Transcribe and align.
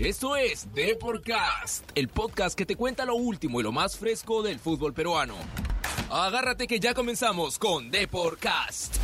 Esto 0.00 0.34
es 0.34 0.66
Deporcast, 0.72 1.84
el 1.94 2.08
podcast 2.08 2.56
que 2.56 2.64
te 2.64 2.74
cuenta 2.74 3.04
lo 3.04 3.16
último 3.16 3.60
y 3.60 3.62
lo 3.62 3.70
más 3.70 3.98
fresco 3.98 4.42
del 4.42 4.58
fútbol 4.58 4.94
peruano. 4.94 5.34
Agárrate 6.10 6.66
que 6.66 6.80
ya 6.80 6.94
comenzamos 6.94 7.58
con 7.58 7.90
Deporcast. 7.90 8.96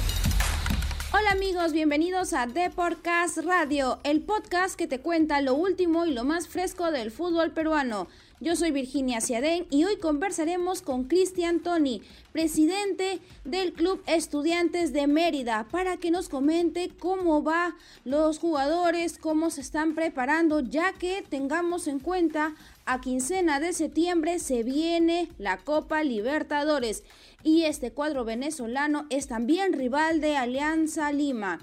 Hola 1.13 1.33
amigos, 1.33 1.75
bienvenidos 1.75 2.33
a 2.33 2.47
Deporcast 2.47 3.37
Radio, 3.45 3.99
el 4.05 4.23
podcast 4.23 4.75
que 4.75 4.87
te 4.87 5.01
cuenta 5.01 5.43
lo 5.43 5.53
último 5.53 6.07
y 6.07 6.15
lo 6.15 6.25
más 6.25 6.49
fresco 6.49 6.91
del 6.91 7.11
fútbol 7.11 7.51
peruano. 7.51 8.09
Yo 8.39 8.55
soy 8.55 8.71
Virginia 8.71 9.23
Ciadén 9.23 9.67
y 9.71 9.85
hoy 9.85 9.97
conversaremos 9.97 10.83
con 10.83 11.05
Cristian 11.05 11.61
Toni, 11.61 12.03
presidente 12.33 13.19
del 13.47 13.73
Club 13.73 14.03
Estudiantes 14.07 14.93
de 14.93 15.07
Mérida, 15.07 15.67
para 15.71 15.97
que 15.97 16.11
nos 16.11 16.29
comente 16.29 16.91
cómo 16.99 17.43
va 17.43 17.77
los 18.05 18.39
jugadores, 18.39 19.17
cómo 19.17 19.49
se 19.49 19.63
están 19.63 19.95
preparando, 19.95 20.61
ya 20.61 20.93
que 20.93 21.25
tengamos 21.27 21.87
en 21.87 21.99
cuenta 21.99 22.55
a 22.85 23.01
quincena 23.01 23.59
de 23.59 23.73
septiembre 23.73 24.39
se 24.39 24.63
viene 24.63 25.31
la 25.39 25.57
Copa 25.57 26.05
Libertadores 26.05 27.05
y 27.43 27.63
este 27.63 27.91
cuadro 27.91 28.27
venezolano 28.27 29.07
es 29.09 29.29
también 29.29 29.73
rival 29.73 30.21
de 30.21 30.37
Alianza 30.37 31.11
Lima. 31.11 31.61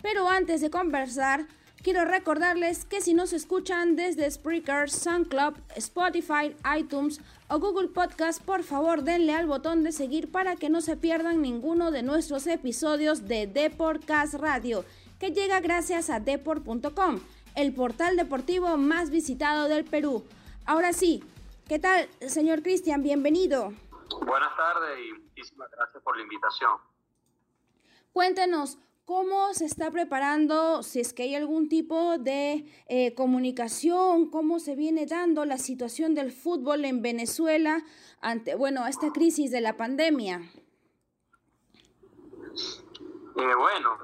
Pero 0.00 0.30
antes 0.30 0.62
de 0.62 0.70
conversar, 0.70 1.46
Quiero 1.86 2.04
recordarles 2.04 2.84
que 2.84 3.00
si 3.00 3.14
nos 3.14 3.32
escuchan 3.32 3.94
desde 3.94 4.28
Spreaker, 4.28 4.90
SoundCloud, 4.90 5.54
Spotify, 5.76 6.56
iTunes 6.76 7.20
o 7.48 7.60
Google 7.60 7.86
Podcast, 7.86 8.42
por 8.42 8.64
favor 8.64 9.04
denle 9.04 9.36
al 9.36 9.46
botón 9.46 9.84
de 9.84 9.92
seguir 9.92 10.32
para 10.32 10.56
que 10.56 10.68
no 10.68 10.80
se 10.80 10.96
pierdan 10.96 11.42
ninguno 11.42 11.92
de 11.92 12.02
nuestros 12.02 12.48
episodios 12.48 13.28
de 13.28 13.46
Deportcast 13.46 14.34
Radio, 14.34 14.84
que 15.20 15.30
llega 15.30 15.60
gracias 15.60 16.10
a 16.10 16.18
deport.com, 16.18 17.20
el 17.54 17.72
portal 17.72 18.16
deportivo 18.16 18.76
más 18.76 19.10
visitado 19.10 19.68
del 19.68 19.84
Perú. 19.84 20.24
Ahora 20.64 20.92
sí, 20.92 21.22
¿qué 21.68 21.78
tal, 21.78 22.08
señor 22.26 22.64
Cristian? 22.64 23.04
Bienvenido. 23.04 23.72
Buenas 24.26 24.56
tardes 24.56 24.98
y 25.08 25.12
muchísimas 25.12 25.70
gracias 25.70 26.02
por 26.02 26.16
la 26.16 26.24
invitación. 26.24 26.80
Cuéntenos, 28.12 28.76
¿Cómo 29.06 29.54
se 29.54 29.66
está 29.66 29.92
preparando, 29.92 30.82
si 30.82 30.98
es 30.98 31.12
que 31.12 31.22
hay 31.22 31.36
algún 31.36 31.68
tipo 31.68 32.18
de 32.18 32.66
eh, 32.88 33.14
comunicación, 33.14 34.28
cómo 34.28 34.58
se 34.58 34.74
viene 34.74 35.06
dando 35.06 35.44
la 35.44 35.58
situación 35.58 36.16
del 36.16 36.32
fútbol 36.32 36.84
en 36.84 37.02
Venezuela 37.02 37.84
ante, 38.20 38.56
bueno, 38.56 38.84
esta 38.88 39.12
crisis 39.12 39.52
de 39.52 39.60
la 39.60 39.76
pandemia? 39.76 40.40
Eh, 43.36 43.54
bueno, 43.54 43.96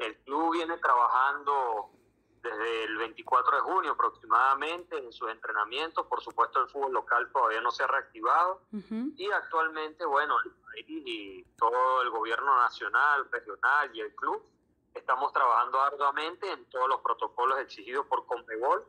el, 0.00 0.16
club 0.24 0.52
viene 0.52 0.78
trabajando 0.78 1.90
desde 2.44 2.84
el 2.84 2.98
24 2.98 3.56
de 3.56 3.62
junio 3.62 3.90
aproximadamente 3.90 4.98
en 4.98 5.12
sus 5.12 5.32
entrenamientos. 5.32 6.06
Por 6.06 6.22
supuesto, 6.22 6.62
el 6.62 6.68
fútbol 6.68 6.92
local 6.92 7.28
todavía 7.32 7.60
no 7.60 7.72
se 7.72 7.82
ha 7.82 7.88
reactivado. 7.88 8.62
Y 9.16 9.28
actualmente, 9.32 10.04
bueno, 10.04 10.36
el 10.44 10.52
y 10.76 11.44
todo 11.58 12.02
el 12.02 12.10
gobierno 12.10 12.56
nacional, 12.60 13.28
regional 13.30 13.90
y 13.94 14.00
el 14.00 14.14
club 14.14 14.42
estamos 14.94 15.32
trabajando 15.32 15.80
arduamente 15.80 16.50
en 16.50 16.64
todos 16.66 16.88
los 16.88 17.00
protocolos 17.00 17.60
exigidos 17.60 18.06
por 18.06 18.26
Conmebol 18.26 18.84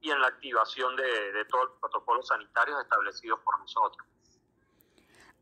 y 0.00 0.10
en 0.10 0.20
la 0.20 0.28
activación 0.28 0.96
de, 0.96 1.44
todos 1.48 1.70
los 1.70 1.78
protocolos 1.80 2.28
sanitarios 2.28 2.80
establecidos 2.82 3.40
por 3.40 3.58
nosotros. 3.58 4.06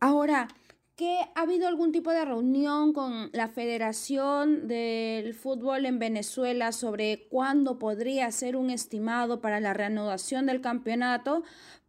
Ahora, 0.00 0.48
que 0.96 1.28
ha 1.34 1.40
habido 1.42 1.66
algún 1.66 1.90
tipo 1.90 2.12
de 2.12 2.24
reunión 2.24 2.92
con 2.92 3.30
la 3.32 3.48
Federación 3.48 4.68
del 4.68 5.34
Fútbol 5.34 5.86
en 5.86 5.98
Venezuela 5.98 6.70
sobre 6.70 7.26
cuándo 7.28 7.78
podría 7.78 8.30
ser 8.30 8.54
un 8.54 8.70
estimado 8.70 9.40
para 9.40 9.58
la 9.58 9.74
reanudación 9.74 10.46
del 10.46 10.60
campeonato, 10.60 11.42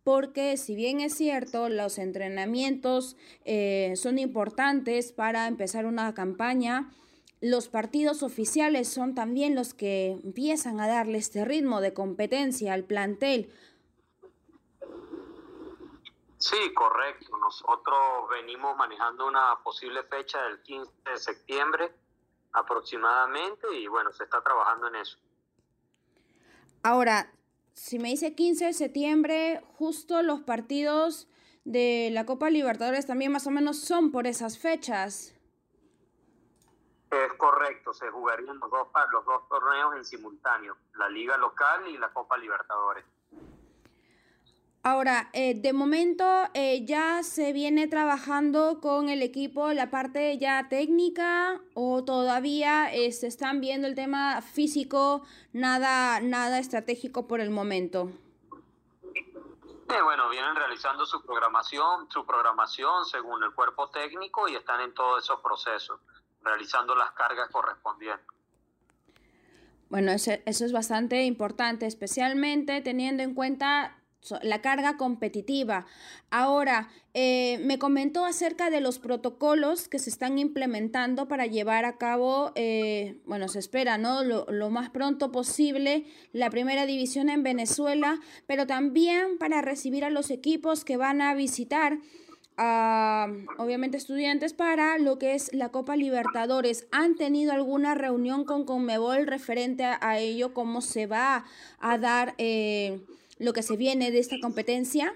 porque 0.05 0.55
si 0.55 0.75
bien 0.75 1.01
es 1.01 1.15
cierto, 1.15 1.67
los 1.67 1.97
entrenamientos 1.97 3.17
eh, 3.43 3.93
son 3.95 4.19
importantes 4.19 5.11
para 5.11 5.47
empezar 5.47 5.87
una 5.87 6.13
campaña, 6.13 6.91
los 7.41 7.69
partidos 7.69 8.21
oficiales 8.21 8.87
son 8.87 9.15
también 9.15 9.55
los 9.55 9.73
que 9.73 10.11
empiezan 10.23 10.79
a 10.79 10.87
darle 10.87 11.17
este 11.17 11.43
ritmo 11.43 11.81
de 11.81 11.95
competencia 11.95 12.73
al 12.73 12.83
plantel. 12.83 13.51
Sí, 16.37 16.71
correcto. 16.75 17.35
Nosotros 17.39 18.29
venimos 18.29 18.77
manejando 18.77 19.25
una 19.25 19.57
posible 19.63 20.03
fecha 20.03 20.39
del 20.43 20.61
15 20.61 20.91
de 21.03 21.17
septiembre 21.17 21.91
aproximadamente 22.53 23.75
y 23.75 23.87
bueno, 23.87 24.13
se 24.13 24.25
está 24.25 24.39
trabajando 24.43 24.87
en 24.87 24.97
eso. 24.97 25.17
Ahora, 26.83 27.31
si 27.75 27.99
me 27.99 28.09
dice 28.09 28.33
15 28.35 28.65
de 28.65 28.73
septiembre, 28.73 29.61
justo 29.77 30.21
los 30.23 30.41
partidos 30.41 31.27
de 31.65 32.09
la 32.11 32.25
Copa 32.25 32.49
Libertadores 32.49 33.05
también 33.05 33.31
más 33.31 33.47
o 33.47 33.51
menos 33.51 33.79
son 33.79 34.11
por 34.11 34.27
esas 34.27 34.57
fechas. 34.57 35.35
Es 37.11 37.33
correcto, 37.37 37.93
se 37.93 38.09
jugarían 38.09 38.57
los 38.59 38.71
dos, 38.71 38.87
los 39.11 39.25
dos 39.25 39.47
torneos 39.49 39.95
en 39.95 40.05
simultáneo, 40.05 40.75
la 40.95 41.09
Liga 41.09 41.37
Local 41.37 41.87
y 41.87 41.97
la 41.97 42.11
Copa 42.11 42.37
Libertadores. 42.37 43.05
Ahora, 44.87 45.31
eh, 45.33 45.55
de 45.55 45.73
momento 45.73 46.23
eh, 46.53 46.85
ya 46.85 47.23
se 47.23 47.53
viene 47.53 47.87
trabajando 47.87 48.79
con 48.81 49.09
el 49.09 49.23
equipo 49.23 49.73
la 49.73 49.89
parte 49.89 50.37
ya 50.37 50.69
técnica 50.69 51.59
o 51.73 52.03
todavía 52.03 52.93
eh, 52.93 53.11
se 53.11 53.25
están 53.25 53.61
viendo 53.61 53.87
el 53.87 53.95
tema 53.95 54.43
físico, 54.43 55.25
nada, 55.53 56.19
nada 56.19 56.59
estratégico 56.59 57.27
por 57.27 57.39
el 57.39 57.49
momento. 57.49 58.11
bueno, 60.03 60.29
vienen 60.29 60.55
realizando 60.55 61.03
su 61.07 61.19
programación, 61.23 62.07
su 62.11 62.23
programación 62.23 63.05
según 63.05 63.43
el 63.43 63.53
cuerpo 63.53 63.89
técnico 63.89 64.47
y 64.47 64.55
están 64.55 64.81
en 64.81 64.93
todos 64.93 65.23
esos 65.23 65.41
procesos, 65.41 65.99
realizando 66.43 66.93
las 66.93 67.09
cargas 67.13 67.49
correspondientes. 67.49 68.27
Bueno, 69.89 70.11
eso 70.11 70.31
es 70.45 70.71
bastante 70.71 71.23
importante, 71.23 71.87
especialmente 71.87 72.81
teniendo 72.81 73.23
en 73.23 73.33
cuenta 73.33 73.99
la 74.41 74.61
carga 74.61 74.97
competitiva. 74.97 75.85
Ahora, 76.29 76.89
eh, 77.13 77.59
me 77.63 77.79
comentó 77.79 78.25
acerca 78.25 78.69
de 78.69 78.81
los 78.81 78.99
protocolos 78.99 79.87
que 79.87 79.99
se 79.99 80.09
están 80.09 80.37
implementando 80.37 81.27
para 81.27 81.45
llevar 81.45 81.85
a 81.85 81.97
cabo, 81.97 82.51
eh, 82.55 83.17
bueno, 83.25 83.47
se 83.47 83.59
espera, 83.59 83.97
¿no? 83.97 84.23
Lo, 84.23 84.45
lo, 84.49 84.69
más 84.69 84.89
pronto 84.89 85.31
posible 85.31 86.05
la 86.33 86.49
primera 86.49 86.85
división 86.85 87.29
en 87.29 87.43
Venezuela, 87.43 88.19
pero 88.47 88.67
también 88.67 89.37
para 89.37 89.61
recibir 89.61 90.03
a 90.03 90.09
los 90.09 90.29
equipos 90.31 90.83
que 90.83 90.97
van 90.97 91.21
a 91.21 91.33
visitar 91.35 91.99
a, 92.57 93.27
obviamente, 93.57 93.97
estudiantes 93.97 94.53
para 94.53 94.97
lo 94.97 95.17
que 95.17 95.35
es 95.35 95.53
la 95.53 95.69
Copa 95.69 95.95
Libertadores. 95.95 96.87
¿Han 96.91 97.15
tenido 97.15 97.53
alguna 97.53 97.95
reunión 97.95 98.45
con 98.45 98.65
Conmebol 98.65 99.27
referente 99.27 99.83
a, 99.83 100.19
ello? 100.19 100.53
¿Cómo 100.53 100.81
se 100.81 101.07
va 101.07 101.45
a 101.79 101.97
dar 101.97 102.35
eh, 102.37 103.01
lo 103.37 103.53
que 103.53 103.63
se 103.63 103.77
viene 103.77 104.11
de 104.11 104.19
esta 104.19 104.37
competencia? 104.41 105.13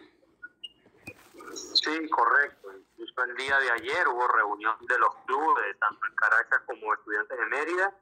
Sí, 1.54 2.10
correcto. 2.10 2.70
Incluso 2.98 3.24
el 3.24 3.36
día 3.36 3.60
de 3.60 3.72
ayer 3.72 4.08
hubo 4.08 4.28
reunión 4.28 4.76
de 4.88 5.00
los 5.00 5.16
clubes, 5.26 5.80
tanto 5.80 6.06
en 6.08 6.16
Caracas 6.16 6.62
como 6.66 6.94
estudiantes 6.94 7.38
de 7.38 7.46
Mérida, 7.46 7.96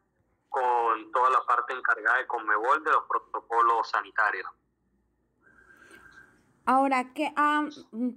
con 0.50 1.12
toda 1.12 1.30
la 1.30 1.46
parte 1.46 1.74
encargada 1.74 2.18
de 2.18 2.28
Conmebol 2.28 2.84
de 2.84 2.92
los 2.92 3.04
protocolos 3.08 3.90
sanitarios. 3.90 4.50
Ahora, 6.66 7.14
que 7.14 7.34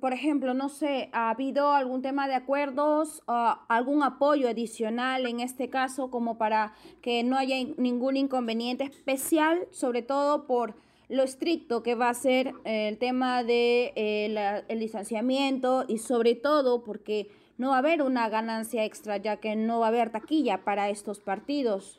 por 0.00 0.12
ejemplo, 0.12 0.55
no 0.55 0.69
sé, 0.69 1.09
¿ha 1.12 1.31
habido 1.31 1.72
algún 1.72 2.03
tema 2.03 2.27
de 2.27 2.34
acuerdos, 2.34 3.22
algún 3.27 4.03
apoyo 4.03 4.49
adicional 4.49 5.27
en 5.27 5.38
este 5.38 5.71
caso 5.71 6.11
como 6.11 6.37
para 6.37 6.75
que 7.00 7.22
no 7.22 7.37
haya 7.38 7.55
ningún 7.77 8.17
inconveniente 8.17 8.82
especial, 8.82 9.69
sobre 9.70 10.02
todo 10.02 10.49
por 10.49 10.75
lo 11.11 11.25
estricto 11.25 11.83
que 11.83 11.97
va 11.97 12.09
a 12.09 12.15
ser 12.15 12.55
el 12.65 12.99
tema 12.99 13.43
de 13.43 13.93
eh, 13.97 14.65
el 14.69 14.79
distanciamiento 14.79 15.85
y 15.89 15.99
sobre 15.99 16.37
todo 16.37 16.85
porque 16.85 17.31
no 17.59 17.71
va 17.71 17.77
a 17.77 17.79
haber 17.81 18.01
una 18.01 18.29
ganancia 18.29 18.85
extra 18.85 19.17
ya 19.17 19.39
que 19.39 19.57
no 19.57 19.81
va 19.81 19.87
a 19.87 19.89
haber 19.89 20.12
taquilla 20.12 20.65
para 20.65 20.89
estos 20.89 21.21
partidos. 21.21 21.99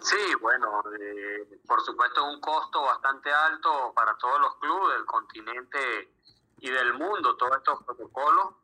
Sí, 0.00 0.34
bueno, 0.40 0.82
eh, 1.00 1.60
por 1.66 1.80
supuesto 1.80 2.24
un 2.24 2.40
costo 2.40 2.82
bastante 2.82 3.32
alto 3.32 3.92
para 3.94 4.16
todos 4.16 4.40
los 4.40 4.56
clubes 4.56 4.96
del 4.96 5.06
continente 5.06 6.12
y 6.58 6.70
del 6.70 6.94
mundo, 6.94 7.36
todos 7.36 7.56
estos 7.56 7.82
protocolos. 7.84 8.54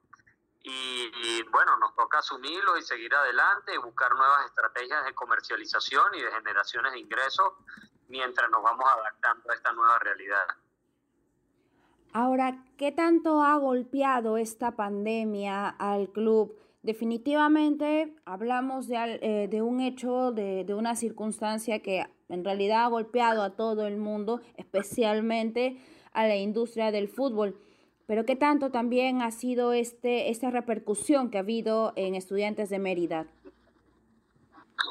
Y, 0.67 1.43
bueno, 1.53 1.77
nos 1.77 1.95
toca 1.95 2.19
asumirlo 2.19 2.79
y 2.79 2.83
seguir 2.83 3.15
adelante, 3.15 3.77
buscar 3.79 4.11
nuevas 4.15 4.47
estrategias 4.47 5.05
de 5.05 5.15
comercialización 5.15 6.15
y 6.15 6.23
de 6.23 6.33
generaciones 6.33 6.93
de 6.93 7.01
ingresos 7.01 7.53
mientras 8.09 8.51
nos 8.51 8.63
vamos 8.63 8.87
adaptando 8.87 9.51
a 9.51 9.55
esta 9.55 9.73
nueva 9.73 9.99
realidad. 9.99 10.47
Ahora, 12.15 12.65
¿qué 12.79 12.93
tanto 12.93 13.43
ha 13.43 13.57
golpeado 13.57 14.39
esta 14.39 14.75
pandemia 14.75 15.69
al 15.69 16.09
club 16.11 16.59
definitivamente 16.85 18.15
hablamos 18.27 18.87
de, 18.89 19.19
eh, 19.23 19.49
de 19.49 19.63
un 19.63 19.81
hecho, 19.81 20.33
de, 20.33 20.65
de, 20.65 20.75
una 20.75 20.95
circunstancia 20.95 21.81
que 21.81 22.07
en 22.29 22.45
realidad 22.45 22.85
ha 22.85 22.89
golpeado 22.89 23.43
a 23.43 23.57
todo 23.57 23.87
el 23.87 23.97
mundo, 23.97 24.43
especialmente 24.59 25.79
a 26.13 26.27
la 26.27 26.37
industria 26.37 26.93
del 26.93 27.09
fútbol. 27.09 27.59
Pero 28.07 28.27
¿qué 28.27 28.37
tanto 28.37 28.71
también 28.71 29.23
ha 29.23 29.31
sido 29.31 29.73
este, 29.73 30.31
esta 30.31 30.51
repercusión 30.51 31.31
que 31.31 31.39
ha 31.39 31.41
habido 31.41 31.93
en 31.97 32.15
estudiantes 32.15 32.69
de 32.69 32.79
Mérida? 32.79 33.27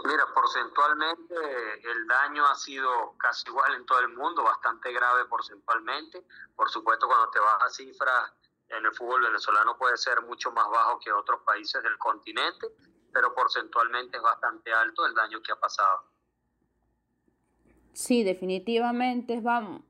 Mira, 0.06 0.26
porcentualmente 0.34 1.36
el 1.36 2.08
daño 2.08 2.46
ha 2.46 2.56
sido 2.56 3.16
casi 3.18 3.48
igual 3.48 3.76
en 3.76 3.86
todo 3.86 4.00
el 4.00 4.10
mundo, 4.10 4.44
bastante 4.44 4.92
grave 4.92 5.26
porcentualmente. 5.26 6.26
Por 6.56 6.70
supuesto, 6.70 7.08
cuando 7.08 7.30
te 7.30 7.40
vas 7.40 7.58
a 7.62 7.70
cifras 7.70 8.34
en 8.70 8.86
el 8.86 8.92
fútbol 8.94 9.22
venezolano 9.22 9.78
puede 9.78 9.98
ser 9.98 10.22
mucho 10.24 10.52
más 10.52 10.68
bajo 10.70 11.00
que 11.00 11.12
otros 11.12 11.42
países 11.42 11.84
del 11.84 11.98
continente, 11.98 12.68
pero 13.14 13.34
porcentualmente 13.36 14.18
es 14.18 14.24
bastante 14.24 14.74
alto 14.74 15.06
el 15.06 15.14
daño 15.14 15.42
que 15.42 15.52
ha 15.52 15.60
pasado. 15.60 16.04
Sí, 17.94 18.24
definitivamente 18.24 19.40
vamos, 19.42 19.84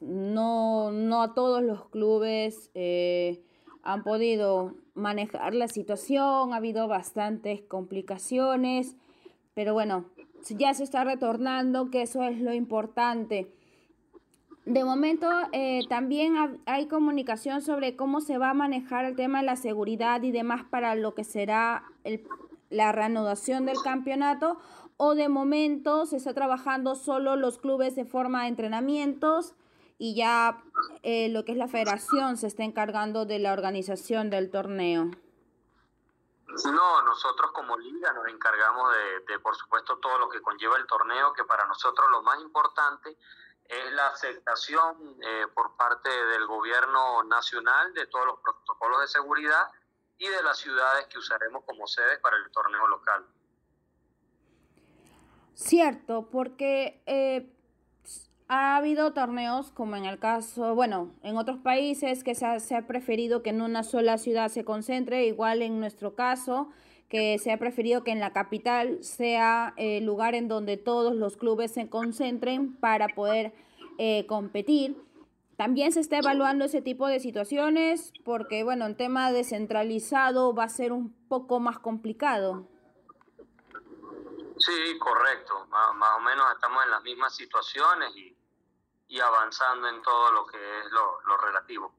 no, 0.00 0.90
no 0.92 1.22
a 1.22 1.34
todos 1.34 1.62
los 1.62 1.88
clubes 1.88 2.70
eh, 2.74 3.42
han 3.82 4.02
podido 4.02 4.74
manejar 4.94 5.54
la 5.54 5.68
situación, 5.68 6.52
ha 6.52 6.56
habido 6.56 6.88
bastantes 6.88 7.62
complicaciones, 7.62 8.96
pero 9.54 9.72
bueno, 9.72 10.04
ya 10.48 10.74
se 10.74 10.84
está 10.84 11.04
retornando, 11.04 11.90
que 11.90 12.02
eso 12.02 12.22
es 12.24 12.40
lo 12.40 12.52
importante. 12.52 13.52
De 14.66 14.84
momento, 14.84 15.28
eh, 15.52 15.80
también 15.88 16.34
hay 16.66 16.86
comunicación 16.86 17.62
sobre 17.62 17.96
cómo 17.96 18.20
se 18.20 18.38
va 18.38 18.50
a 18.50 18.54
manejar 18.54 19.04
el 19.04 19.16
tema 19.16 19.40
de 19.40 19.46
la 19.46 19.56
seguridad 19.56 20.22
y 20.22 20.30
demás 20.30 20.64
para 20.64 20.94
lo 20.94 21.14
que 21.14 21.24
será 21.24 21.84
el, 22.04 22.22
la 22.68 22.92
reanudación 22.92 23.66
del 23.66 23.78
campeonato. 23.82 24.58
O 25.02 25.14
de 25.14 25.30
momento 25.30 26.04
se 26.04 26.18
está 26.18 26.34
trabajando 26.34 26.94
solo 26.94 27.34
los 27.34 27.56
clubes 27.56 27.96
de 27.96 28.04
forma 28.04 28.42
de 28.42 28.48
entrenamientos 28.48 29.54
y 29.96 30.14
ya 30.14 30.62
eh, 31.02 31.30
lo 31.30 31.46
que 31.46 31.52
es 31.52 31.56
la 31.56 31.68
federación 31.68 32.36
se 32.36 32.46
está 32.46 32.64
encargando 32.64 33.24
de 33.24 33.38
la 33.38 33.54
organización 33.54 34.28
del 34.28 34.50
torneo. 34.50 35.04
No, 36.66 37.02
nosotros 37.02 37.50
como 37.52 37.78
liga 37.78 38.12
nos 38.12 38.28
encargamos 38.28 38.92
de, 38.92 39.32
de, 39.32 39.38
por 39.38 39.56
supuesto, 39.56 39.96
todo 40.00 40.18
lo 40.18 40.28
que 40.28 40.42
conlleva 40.42 40.76
el 40.76 40.86
torneo, 40.86 41.32
que 41.32 41.44
para 41.44 41.66
nosotros 41.66 42.06
lo 42.10 42.20
más 42.20 42.38
importante 42.42 43.16
es 43.64 43.92
la 43.92 44.08
aceptación 44.08 45.16
eh, 45.22 45.46
por 45.54 45.76
parte 45.76 46.10
del 46.10 46.46
gobierno 46.46 47.22
nacional 47.22 47.94
de 47.94 48.06
todos 48.06 48.26
los 48.26 48.40
protocolos 48.40 49.00
de 49.00 49.08
seguridad 49.08 49.70
y 50.18 50.28
de 50.28 50.42
las 50.42 50.58
ciudades 50.58 51.06
que 51.06 51.16
usaremos 51.16 51.64
como 51.64 51.86
sedes 51.86 52.18
para 52.18 52.36
el 52.36 52.50
torneo 52.52 52.86
local. 52.86 53.26
Cierto, 55.54 56.28
porque 56.30 57.02
eh, 57.06 57.46
ha 58.48 58.76
habido 58.76 59.12
torneos 59.12 59.70
como 59.70 59.96
en 59.96 60.04
el 60.04 60.18
caso, 60.18 60.74
bueno, 60.74 61.12
en 61.22 61.36
otros 61.36 61.58
países 61.58 62.24
que 62.24 62.34
se 62.34 62.46
ha, 62.46 62.58
se 62.60 62.74
ha 62.74 62.86
preferido 62.86 63.42
que 63.42 63.50
en 63.50 63.62
una 63.62 63.82
sola 63.82 64.18
ciudad 64.18 64.48
se 64.48 64.64
concentre, 64.64 65.26
igual 65.26 65.62
en 65.62 65.80
nuestro 65.80 66.14
caso 66.14 66.70
que 67.10 67.38
se 67.38 67.50
ha 67.50 67.58
preferido 67.58 68.04
que 68.04 68.12
en 68.12 68.20
la 68.20 68.32
capital 68.32 69.02
sea 69.02 69.74
el 69.76 70.06
lugar 70.06 70.36
en 70.36 70.46
donde 70.46 70.76
todos 70.76 71.14
los 71.14 71.36
clubes 71.36 71.72
se 71.72 71.88
concentren 71.88 72.76
para 72.76 73.08
poder 73.08 73.52
eh, 73.98 74.24
competir. 74.26 74.96
También 75.56 75.92
se 75.92 76.00
está 76.00 76.18
evaluando 76.18 76.64
ese 76.64 76.80
tipo 76.80 77.08
de 77.08 77.20
situaciones 77.20 78.12
porque, 78.24 78.62
bueno, 78.62 78.86
el 78.86 78.96
tema 78.96 79.32
descentralizado 79.32 80.54
va 80.54 80.64
a 80.64 80.68
ser 80.68 80.92
un 80.92 81.12
poco 81.28 81.58
más 81.58 81.80
complicado. 81.80 82.66
Sí, 84.60 84.98
correcto. 84.98 85.66
Más, 85.66 86.16
o 86.16 86.20
menos 86.20 86.46
estamos 86.52 86.84
en 86.84 86.90
las 86.90 87.02
mismas 87.02 87.34
situaciones 87.34 88.14
y, 88.16 88.36
y 89.08 89.20
avanzando 89.20 89.88
en 89.88 90.02
todo 90.02 90.32
lo 90.32 90.46
que 90.46 90.56
es 90.56 90.90
lo, 90.92 91.20
lo 91.26 91.36
relativo. 91.38 91.92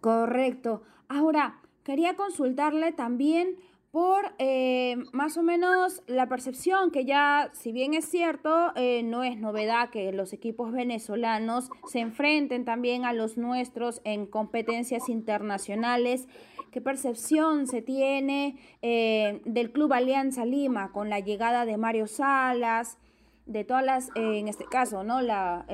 Correcto. 0.00 0.82
Ahora, 1.08 1.60
quería 1.82 2.16
consultarle 2.16 2.92
también 2.92 3.58
por 3.90 4.34
eh, 4.38 4.96
más 5.12 5.36
o 5.38 5.42
menos 5.42 6.02
la 6.06 6.28
percepción 6.28 6.90
que 6.90 7.04
ya, 7.06 7.50
si 7.54 7.72
bien 7.72 7.94
es 7.94 8.04
cierto, 8.04 8.72
eh, 8.76 9.02
no 9.02 9.24
es 9.24 9.38
novedad 9.38 9.90
que 9.90 10.12
los 10.12 10.32
equipos 10.32 10.72
venezolanos 10.72 11.70
se 11.86 12.00
enfrenten 12.00 12.64
también 12.64 13.04
a 13.06 13.14
los 13.14 13.38
nuestros 13.38 14.02
en 14.04 14.26
competencias 14.26 15.08
internacionales. 15.08 16.28
¿Qué 16.70 16.80
percepción 16.80 17.66
se 17.66 17.82
tiene 17.82 18.58
eh, 18.82 19.40
del 19.44 19.72
Club 19.72 19.92
Alianza 19.92 20.44
Lima 20.44 20.92
con 20.92 21.10
la 21.10 21.20
llegada 21.20 21.64
de 21.64 21.76
Mario 21.76 22.06
Salas, 22.06 22.98
de 23.46 23.64
todas 23.64 23.84
las, 23.84 24.10
en 24.14 24.48
este 24.48 24.66
caso, 24.66 25.04
¿no? 25.04 25.22
La, 25.22 25.64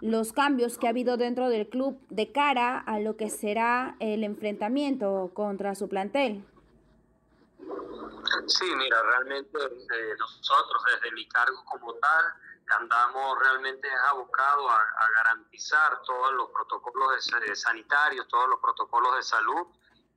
los 0.00 0.32
cambios 0.34 0.76
que 0.76 0.86
ha 0.86 0.90
habido 0.90 1.16
dentro 1.16 1.48
del 1.48 1.68
club 1.68 1.98
de 2.10 2.30
cara 2.30 2.78
a 2.78 3.00
lo 3.00 3.16
que 3.16 3.30
será 3.30 3.96
el 4.00 4.22
enfrentamiento 4.22 5.30
contra 5.32 5.74
su 5.74 5.88
plantel. 5.88 6.44
Sí, 8.46 8.66
mira, 8.76 8.96
realmente 9.02 9.58
eh, 9.58 10.14
nosotros 10.18 10.82
desde 10.92 11.14
mi 11.14 11.26
cargo 11.26 11.56
como 11.64 11.94
tal 11.94 12.24
andamos 12.70 13.38
realmente 13.38 13.88
abocados 14.08 14.70
a, 14.70 14.76
a 14.76 15.10
garantizar 15.16 16.02
todos 16.02 16.32
los 16.32 16.50
protocolos 16.50 17.30
de, 17.40 17.56
sanitarios, 17.56 18.26
todos 18.28 18.48
los 18.48 18.60
protocolos 18.60 19.16
de 19.16 19.22
salud, 19.22 19.66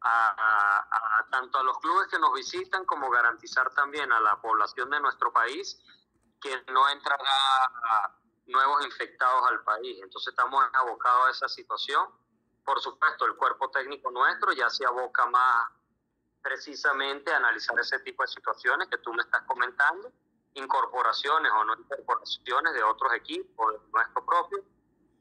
a, 0.02 0.88
a, 0.92 1.28
tanto 1.32 1.58
a 1.58 1.64
los 1.64 1.78
clubes 1.80 2.08
que 2.08 2.20
nos 2.20 2.34
visitan 2.34 2.86
como 2.86 3.10
garantizar 3.10 3.70
también 3.74 4.12
a 4.12 4.20
la 4.20 4.40
población 4.40 4.90
de 4.90 5.00
nuestro 5.00 5.34
país 5.34 5.80
que 6.40 6.64
no 6.72 6.88
entrará 6.90 8.14
nuevos 8.48 8.86
infectados 8.86 9.50
al 9.50 9.64
país. 9.64 10.00
Entonces 10.02 10.30
estamos 10.30 10.64
abocados 10.74 11.28
a 11.28 11.32
esa 11.32 11.50
situación. 11.50 12.08
Por 12.64 12.80
supuesto, 12.82 13.26
el 13.26 13.36
cuerpo 13.36 13.70
técnico 13.72 14.12
nuestro 14.12 14.52
ya 14.54 14.70
se 14.70 14.86
aboca 14.86 15.26
más 15.28 15.68
precisamente 16.42 17.32
a 17.34 17.38
analizar 17.38 17.78
ese 17.80 18.00
tipo 18.00 18.24
de 18.24 18.28
situaciones 18.28 18.88
que 18.88 18.98
tú 19.00 19.14
me 19.14 19.22
estás 19.22 19.42
comentando, 19.44 20.12
incorporaciones 20.58 21.52
o 21.52 21.64
no 21.64 21.74
incorporaciones 21.74 22.74
de 22.74 22.84
otros 22.84 23.14
equipos, 23.14 23.74
de 23.74 23.80
nuestro 23.92 24.26
propio, 24.26 24.64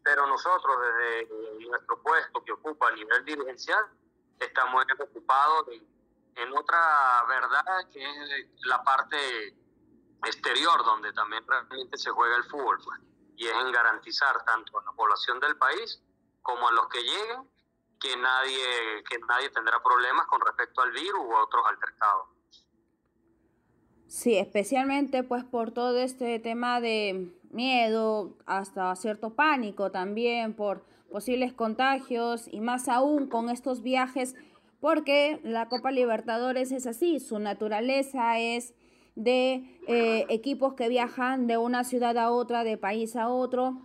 pero 0.02 0.26
nosotros 0.26 0.76
desde 0.80 1.68
nuestro 1.68 2.00
puesto 2.02 2.44
que 2.44 2.52
ocupa 2.52 2.88
a 2.88 2.92
nivel 2.92 3.24
dirigencial 3.24 3.84
estamos 4.38 4.84
ocupados 5.00 5.68
en, 5.72 5.86
en 6.36 6.56
otra 6.56 7.24
verdad 7.28 7.88
que 7.92 8.02
es 8.04 8.46
la 8.66 8.82
parte 8.82 9.16
exterior 10.24 10.84
donde 10.84 11.12
también 11.12 11.44
realmente 11.46 11.96
se 11.98 12.10
juega 12.10 12.36
el 12.36 12.44
fútbol. 12.44 12.78
Pues 12.84 13.00
y 13.36 13.46
es 13.46 13.55
en 13.55 13.70
garantizar 13.70 14.44
tanto 14.44 14.78
a 14.78 14.82
la 14.82 14.93
población 14.93 15.38
del 15.40 15.56
país 15.56 16.02
como 16.43 16.69
a 16.69 16.72
los 16.72 16.88
que 16.88 17.02
lleguen 17.02 17.48
que 18.00 18.16
nadie, 18.16 19.05
que 19.08 19.19
nadie 19.20 19.50
tendrá 19.50 19.82
problemas 19.82 20.26
con 20.26 20.40
respecto 20.40 20.82
al 20.82 20.93
virus 20.93 21.20
u 21.20 21.34
otros 21.34 21.64
altercados. 21.66 22.28
Sí, 24.17 24.35
especialmente 24.39 25.25
pues 25.25 25.44
por 25.44 25.73
todo 25.73 25.99
este 25.99 26.39
tema 26.39 26.81
de 26.81 27.29
miedo, 27.51 28.32
hasta 28.46 28.96
cierto 28.96 29.35
pánico 29.35 29.91
también 29.91 30.55
por 30.55 30.87
posibles 31.13 31.53
contagios 31.53 32.49
y 32.51 32.61
más 32.61 32.89
aún 32.89 33.27
con 33.27 33.51
estos 33.51 33.82
viajes, 33.82 34.35
porque 34.81 35.39
la 35.43 35.69
Copa 35.69 35.91
Libertadores 35.91 36.73
es 36.73 36.87
así, 36.87 37.20
su 37.20 37.39
naturaleza 37.39 38.39
es 38.39 38.73
de 39.17 39.69
eh, 39.87 40.25
equipos 40.31 40.73
que 40.73 40.89
viajan 40.89 41.46
de 41.46 41.58
una 41.58 41.85
ciudad 41.85 42.17
a 42.17 42.31
otra, 42.31 42.65
de 42.65 42.79
país 42.79 43.17
a 43.17 43.29
otro, 43.29 43.82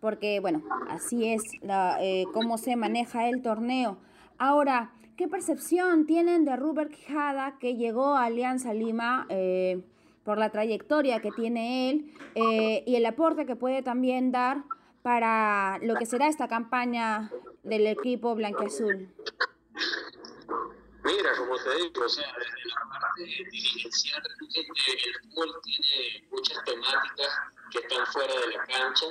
porque 0.00 0.40
bueno, 0.40 0.64
así 0.88 1.28
es 1.28 1.44
la, 1.62 1.98
eh, 2.00 2.24
cómo 2.34 2.58
se 2.58 2.74
maneja 2.74 3.28
el 3.28 3.42
torneo. 3.42 3.96
Ahora, 4.38 4.90
¿qué 5.18 5.26
percepción 5.26 6.06
tienen 6.06 6.44
de 6.44 6.54
Rubert 6.54 6.92
Quijada 6.92 7.58
que 7.58 7.74
llegó 7.74 8.14
a 8.14 8.26
Alianza 8.26 8.72
Lima 8.72 9.26
eh, 9.28 9.82
por 10.24 10.38
la 10.38 10.50
trayectoria 10.50 11.20
que 11.20 11.32
tiene 11.32 11.90
él 11.90 12.14
y 12.86 12.94
el 12.94 13.04
aporte 13.04 13.44
que 13.44 13.56
puede 13.56 13.82
también 13.82 14.30
dar 14.30 14.62
para 15.02 15.78
lo 15.82 15.96
que 15.96 16.06
será 16.06 16.28
esta 16.28 16.46
campaña 16.46 17.32
del 17.64 17.88
equipo 17.88 18.36
blanqueazul? 18.36 19.08
Mira, 21.02 21.30
como 21.36 21.56
te 21.56 21.74
digo, 21.82 22.04
o 22.04 22.08
sea, 22.08 22.32
desde 22.38 22.68
la 22.68 22.88
parte 22.88 23.24
dirigencial, 23.50 24.22
el 24.22 25.30
fútbol 25.30 25.60
tiene 25.64 26.28
muchas 26.30 26.62
temáticas 26.64 27.28
que 27.72 27.78
están 27.80 28.06
fuera 28.06 28.34
de 28.34 28.56
la 28.56 28.64
cancha 28.66 29.06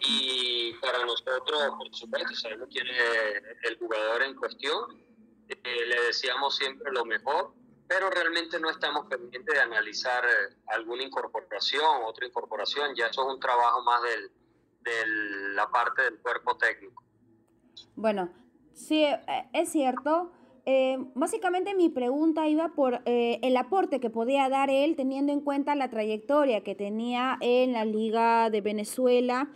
y 0.00 0.74
para 0.74 1.04
nosotros, 1.04 1.60
por 1.76 1.92
supuesto, 1.92 2.34
sabemos 2.34 2.68
quién 2.70 2.86
es 2.86 3.42
el 3.64 3.78
jugador 3.78 4.22
en 4.22 4.34
cuestión, 4.36 5.09
eh, 5.50 5.86
le 5.86 6.02
decíamos 6.06 6.56
siempre 6.56 6.92
lo 6.92 7.04
mejor, 7.04 7.52
pero 7.86 8.10
realmente 8.10 8.58
no 8.60 8.70
estamos 8.70 9.06
pendientes 9.06 9.54
de 9.54 9.60
analizar 9.60 10.24
eh, 10.24 10.56
alguna 10.68 11.02
incorporación, 11.02 12.02
otra 12.04 12.26
incorporación, 12.26 12.94
ya 12.94 13.06
eso 13.06 13.28
es 13.28 13.34
un 13.34 13.40
trabajo 13.40 13.82
más 13.82 14.02
del, 14.02 14.30
de 14.80 15.06
la 15.54 15.70
parte 15.70 16.02
del 16.02 16.18
cuerpo 16.20 16.56
técnico. 16.56 17.02
Bueno, 17.96 18.32
sí, 18.74 19.04
eh, 19.04 19.50
es 19.52 19.70
cierto 19.70 20.32
eh, 20.66 20.98
básicamente 21.14 21.74
mi 21.74 21.88
pregunta 21.88 22.46
iba 22.46 22.68
por 22.68 23.02
eh, 23.04 23.38
el 23.42 23.56
aporte 23.56 23.98
que 23.98 24.10
podía 24.10 24.48
dar 24.48 24.70
él 24.70 24.94
teniendo 24.94 25.32
en 25.32 25.40
cuenta 25.40 25.74
la 25.74 25.88
trayectoria 25.88 26.62
que 26.62 26.74
tenía 26.74 27.38
en 27.40 27.72
la 27.72 27.84
Liga 27.84 28.50
de 28.50 28.60
Venezuela. 28.60 29.50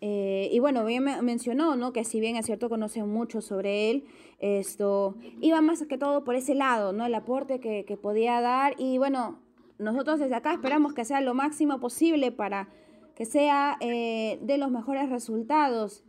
Eh, 0.00 0.48
y 0.50 0.58
bueno, 0.60 0.84
bien 0.84 1.04
mencionó, 1.04 1.76
¿no? 1.76 1.92
Que 1.92 2.04
si 2.04 2.20
bien 2.20 2.36
es 2.36 2.46
cierto 2.46 2.68
conoce 2.68 3.02
mucho 3.04 3.40
sobre 3.40 3.90
él, 3.90 4.04
esto 4.38 5.14
iba 5.40 5.60
más 5.60 5.84
que 5.86 5.98
todo 5.98 6.24
por 6.24 6.34
ese 6.34 6.54
lado, 6.54 6.92
¿no? 6.92 7.04
El 7.04 7.14
aporte 7.14 7.60
que, 7.60 7.84
que 7.84 7.96
podía 7.96 8.40
dar. 8.40 8.74
Y 8.78 8.98
bueno, 8.98 9.38
nosotros 9.78 10.18
desde 10.18 10.34
acá 10.34 10.54
esperamos 10.54 10.94
que 10.94 11.04
sea 11.04 11.20
lo 11.20 11.34
máximo 11.34 11.80
posible 11.80 12.32
para 12.32 12.68
que 13.14 13.26
sea 13.26 13.76
de 13.80 14.56
los 14.58 14.70
mejores 14.70 15.10
resultados. 15.10 16.04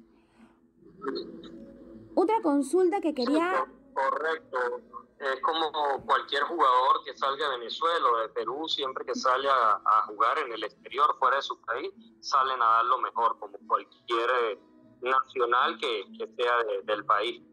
Otra 2.16 2.42
consulta 2.42 3.02
que 3.02 3.14
quería 3.14 3.66
Correcto. 3.94 4.82
Es 5.22 5.40
como 5.42 5.72
cualquier 6.06 6.42
jugador 6.44 7.04
que 7.06 7.16
salga 7.16 7.48
de 7.48 7.60
Venezuela 7.60 8.08
o 8.12 8.18
de 8.22 8.30
Perú, 8.30 8.68
siempre 8.68 9.06
que 9.06 9.14
sale 9.14 9.48
a, 9.50 10.02
jugar 10.08 10.40
en 10.40 10.52
el 10.52 10.64
exterior, 10.64 11.16
fuera 11.20 11.36
de 11.36 11.44
su 11.44 11.62
país, 11.62 11.92
salen 12.22 12.60
a 12.60 12.66
dar 12.66 12.86
lo 12.86 12.98
mejor, 12.98 13.38
como 13.40 13.58
cualquier 13.68 14.30
eh, 14.46 14.60
nacional 15.02 15.78
que, 15.78 16.06
sea 16.36 16.54
del 16.86 17.06
país. 17.06 17.44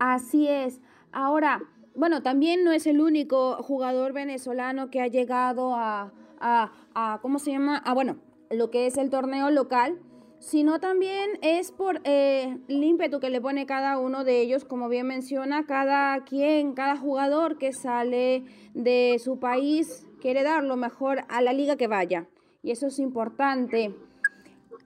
Así 0.00 0.48
es. 0.48 0.80
Ahora, 1.12 1.62
bueno, 1.94 2.22
también 2.22 2.64
no 2.64 2.72
es 2.72 2.88
el 2.88 3.00
único 3.00 3.62
jugador 3.62 4.12
venezolano 4.12 4.90
que 4.90 5.00
ha 5.00 5.06
llegado 5.06 5.76
a, 5.76 6.12
a, 6.40 6.72
a 6.94 7.20
¿cómo 7.22 7.38
se 7.38 7.52
llama? 7.52 7.76
A, 7.78 7.94
bueno, 7.94 8.16
lo 8.50 8.70
que 8.70 8.86
es 8.86 8.96
el 8.96 9.10
torneo 9.10 9.50
local 9.50 10.00
sino 10.40 10.80
también 10.80 11.38
es 11.42 11.70
por 11.70 12.00
eh, 12.04 12.56
el 12.66 12.82
ímpetu 12.82 13.20
que 13.20 13.28
le 13.28 13.42
pone 13.42 13.66
cada 13.66 13.98
uno 13.98 14.24
de 14.24 14.40
ellos, 14.40 14.64
como 14.64 14.88
bien 14.88 15.06
menciona, 15.06 15.66
cada 15.66 16.24
quien, 16.24 16.72
cada 16.72 16.96
jugador 16.96 17.58
que 17.58 17.74
sale 17.74 18.44
de 18.72 19.20
su 19.22 19.38
país 19.38 20.06
quiere 20.20 20.42
dar 20.42 20.64
lo 20.64 20.76
mejor 20.76 21.24
a 21.28 21.42
la 21.42 21.52
liga 21.52 21.76
que 21.76 21.86
vaya, 21.86 22.26
y 22.62 22.70
eso 22.70 22.86
es 22.86 22.98
importante. 22.98 23.94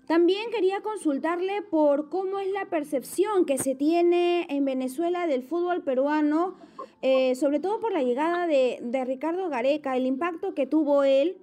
También 0.06 0.50
quería 0.50 0.80
consultarle 0.82 1.62
por 1.62 2.10
cómo 2.10 2.40
es 2.40 2.50
la 2.50 2.66
percepción 2.66 3.46
que 3.46 3.56
se 3.56 3.74
tiene 3.74 4.46
en 4.50 4.64
Venezuela 4.64 5.26
del 5.26 5.44
fútbol 5.44 5.82
peruano, 5.82 6.56
eh, 7.00 7.34
sobre 7.36 7.60
todo 7.60 7.80
por 7.80 7.92
la 7.92 8.02
llegada 8.02 8.46
de, 8.46 8.80
de 8.82 9.04
Ricardo 9.04 9.48
Gareca, 9.48 9.96
el 9.96 10.06
impacto 10.06 10.54
que 10.54 10.66
tuvo 10.66 11.04
él 11.04 11.38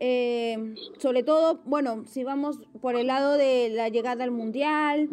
eh, 0.00 0.74
sobre 0.98 1.22
todo, 1.22 1.60
bueno, 1.64 2.04
si 2.06 2.24
vamos 2.24 2.58
por 2.80 2.96
el 2.96 3.06
lado 3.06 3.36
de 3.36 3.68
la 3.68 3.88
llegada 3.88 4.24
al 4.24 4.30
Mundial, 4.30 5.08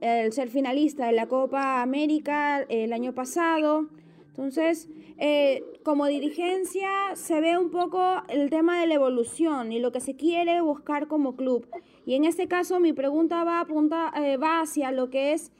el 0.00 0.32
ser 0.32 0.48
finalista 0.48 1.06
de 1.06 1.12
la 1.12 1.26
Copa 1.26 1.82
América 1.82 2.64
el 2.68 2.92
año 2.92 3.12
pasado. 3.12 3.88
Entonces, 4.28 4.88
eh, 5.18 5.62
como 5.82 6.06
dirigencia 6.06 6.88
se 7.14 7.40
ve 7.40 7.58
un 7.58 7.70
poco 7.70 8.22
el 8.28 8.48
tema 8.48 8.80
de 8.80 8.86
la 8.86 8.94
evolución 8.94 9.72
y 9.72 9.78
lo 9.78 9.92
que 9.92 10.00
se 10.00 10.16
quiere 10.16 10.62
buscar 10.62 11.08
como 11.08 11.36
club. 11.36 11.66
Y 12.06 12.14
en 12.14 12.24
este 12.24 12.48
caso 12.48 12.80
mi 12.80 12.92
pregunta 12.92 13.44
va, 13.44 13.60
apunta, 13.60 14.12
eh, 14.16 14.36
va 14.38 14.60
hacia 14.60 14.92
lo 14.92 15.10
que 15.10 15.32
es 15.34 15.52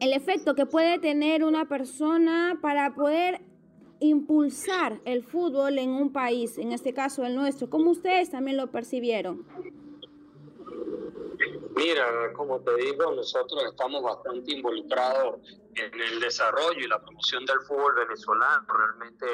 el 0.00 0.12
efecto 0.12 0.54
que 0.54 0.66
puede 0.66 0.98
tener 0.98 1.44
una 1.44 1.66
persona 1.66 2.58
para 2.60 2.94
poder 2.94 3.40
impulsar 4.00 5.00
el 5.04 5.24
fútbol 5.24 5.78
en 5.78 5.90
un 5.90 6.12
país, 6.12 6.58
en 6.58 6.72
este 6.72 6.94
caso 6.94 7.24
el 7.24 7.34
nuestro, 7.34 7.68
como 7.68 7.90
ustedes 7.90 8.30
también 8.30 8.56
lo 8.56 8.68
percibieron? 8.68 9.46
Mira, 11.76 12.32
como 12.32 12.60
te 12.60 12.74
digo, 12.74 13.14
nosotros 13.14 13.62
estamos 13.64 14.02
bastante 14.02 14.52
involucrados 14.52 15.38
en 15.76 16.00
el 16.00 16.18
desarrollo 16.18 16.80
y 16.80 16.88
la 16.88 17.00
promoción 17.00 17.44
del 17.46 17.60
fútbol 17.60 17.94
venezolano. 17.94 18.66
Realmente 18.66 19.26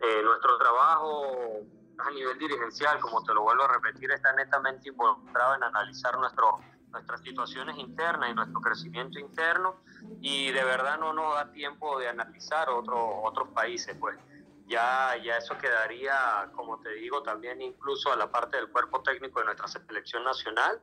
eh, 0.00 0.22
nuestro 0.24 0.58
trabajo 0.58 1.60
a 1.98 2.10
nivel 2.10 2.36
dirigencial, 2.38 2.98
como 2.98 3.22
te 3.22 3.32
lo 3.32 3.42
vuelvo 3.42 3.62
a 3.62 3.68
repetir, 3.74 4.10
está 4.10 4.32
netamente 4.32 4.88
involucrado 4.88 5.54
en 5.54 5.62
analizar 5.62 6.18
nuestro 6.18 6.58
nuestras 6.92 7.20
situaciones 7.22 7.78
internas 7.78 8.30
y 8.30 8.34
nuestro 8.34 8.60
crecimiento 8.60 9.18
interno 9.18 9.76
y 10.20 10.52
de 10.52 10.64
verdad 10.64 10.98
no 10.98 11.12
nos 11.12 11.34
da 11.34 11.50
tiempo 11.50 11.98
de 11.98 12.08
analizar 12.08 12.68
otro, 12.68 13.22
otros 13.22 13.48
países, 13.48 13.96
pues 13.98 14.16
ya, 14.66 15.16
ya 15.22 15.38
eso 15.38 15.58
quedaría, 15.58 16.50
como 16.54 16.78
te 16.80 16.90
digo, 16.90 17.22
también 17.22 17.60
incluso 17.60 18.12
a 18.12 18.16
la 18.16 18.30
parte 18.30 18.56
del 18.56 18.70
cuerpo 18.70 19.02
técnico 19.02 19.40
de 19.40 19.46
nuestra 19.46 19.66
selección 19.68 20.24
nacional 20.24 20.80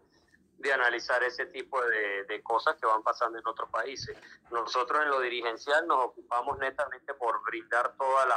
de 0.58 0.74
analizar 0.74 1.24
ese 1.24 1.46
tipo 1.46 1.82
de, 1.82 2.26
de 2.26 2.44
cosas 2.44 2.76
que 2.76 2.86
van 2.86 3.02
pasando 3.02 3.40
en 3.40 3.48
otros 3.48 3.70
países. 3.70 4.18
Nosotros 4.52 5.02
en 5.02 5.10
lo 5.10 5.22
dirigencial 5.22 5.88
nos 5.88 6.06
ocupamos 6.06 6.60
netamente 6.60 7.14
por 7.14 7.42
brindar 7.44 7.96
todas 7.98 8.28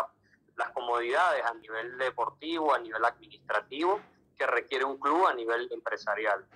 las 0.57 0.71
comodidades 0.71 1.45
a 1.45 1.55
nivel 1.55 1.99
deportivo, 1.99 2.73
a 2.75 2.79
nivel 2.79 3.05
administrativo, 3.05 4.01
que 4.39 4.47
requiere 4.47 4.85
un 4.85 4.99
club 4.99 5.27
a 5.27 5.35
nivel 5.35 5.69
empresarial. 5.73 6.47